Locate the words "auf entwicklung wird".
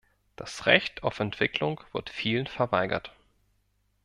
1.03-2.09